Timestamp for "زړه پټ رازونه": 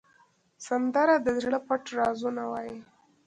1.41-2.43